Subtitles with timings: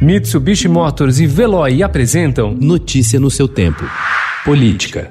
[0.00, 3.82] Mitsubishi Motors e Veloy apresentam Notícia no seu tempo.
[4.44, 5.10] Política.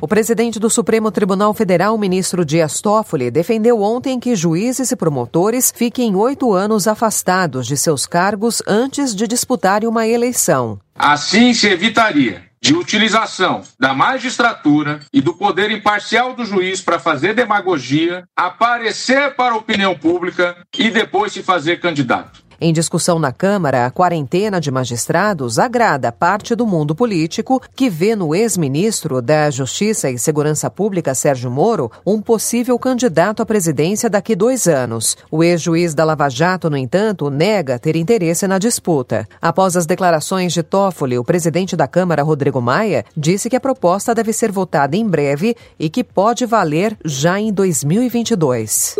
[0.00, 5.70] O presidente do Supremo Tribunal Federal, ministro Dias Toffoli, defendeu ontem que juízes e promotores
[5.70, 10.80] fiquem oito anos afastados de seus cargos antes de disputarem uma eleição.
[10.94, 17.34] Assim se evitaria de utilização da magistratura e do poder imparcial do juiz para fazer
[17.34, 22.41] demagogia, aparecer para a opinião pública e depois se fazer candidato.
[22.64, 28.14] Em discussão na Câmara, a quarentena de magistrados agrada parte do mundo político que vê
[28.14, 34.36] no ex-ministro da Justiça e Segurança Pública, Sérgio Moro, um possível candidato à presidência daqui
[34.36, 35.16] dois anos.
[35.28, 39.26] O ex-juiz da Lava Jato, no entanto, nega ter interesse na disputa.
[39.40, 44.14] Após as declarações de Toffoli, o presidente da Câmara, Rodrigo Maia, disse que a proposta
[44.14, 48.94] deve ser votada em breve e que pode valer já em 2022.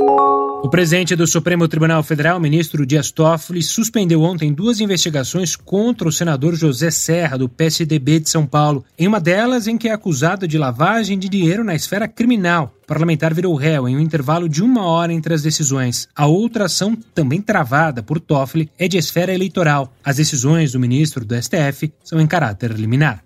[0.63, 6.13] O presidente do Supremo Tribunal Federal, ministro Dias Toffoli, suspendeu ontem duas investigações contra o
[6.13, 8.85] senador José Serra, do PSDB de São Paulo.
[8.97, 12.73] Em uma delas, em que é acusado de lavagem de dinheiro na esfera criminal.
[12.85, 16.09] O parlamentar virou réu em um intervalo de uma hora entre as decisões.
[16.15, 19.93] A outra ação, também travada por Toffoli, é de esfera eleitoral.
[20.05, 23.25] As decisões do ministro do STF são em caráter liminar.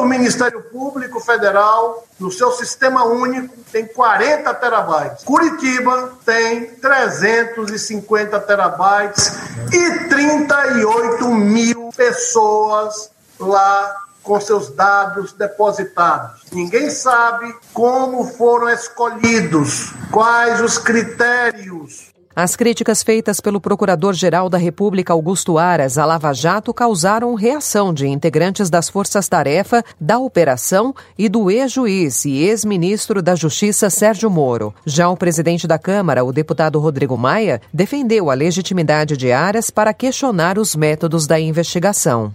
[0.00, 5.24] O Ministério Público Federal, no seu sistema único, tem 40 terabytes.
[5.24, 9.30] Curitiba tem 350 terabytes
[9.70, 16.44] e 38 mil pessoas lá com seus dados depositados.
[16.50, 25.12] Ninguém sabe como foram escolhidos, quais os critérios as críticas feitas pelo Procurador-Geral da República
[25.12, 31.50] Augusto Aras à Lava Jato causaram reação de integrantes das forças-tarefa, da operação e do
[31.50, 34.72] ex-juiz e ex-ministro da Justiça Sérgio Moro.
[34.86, 39.92] Já o presidente da Câmara, o deputado Rodrigo Maia, defendeu a legitimidade de Aras para
[39.92, 42.32] questionar os métodos da investigação.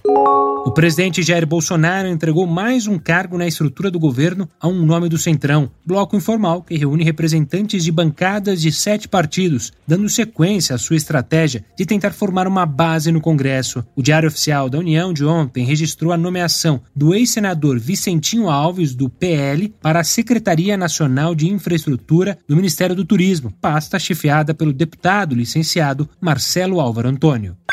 [0.66, 5.08] O presidente Jair Bolsonaro entregou mais um cargo na estrutura do governo a um nome
[5.08, 10.80] do Centrão, bloco informal que reúne representantes de bancadas de sete partidos, dando sequência à
[10.80, 13.86] sua estratégia de tentar formar uma base no Congresso.
[13.96, 19.08] O Diário Oficial da União de ontem registrou a nomeação do ex-senador Vicentinho Alves, do
[19.08, 25.36] PL, para a Secretaria Nacional de Infraestrutura do Ministério do Turismo, pasta chefiada pelo deputado
[25.36, 27.56] licenciado Marcelo Álvaro Antônio.